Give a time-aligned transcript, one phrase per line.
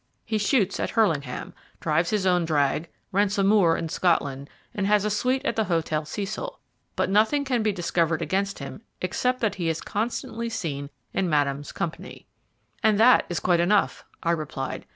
[0.25, 5.05] He shoots at Hurlingham, drives his own drag, rents a moor in Scotland, and has
[5.05, 6.59] a suite at the Hotel Cecil;
[6.95, 11.71] but nothing can be discovered against him except that he is constantly seen in Madame's
[11.71, 12.25] company."
[12.81, 14.87] "And that is quite enough," I replied.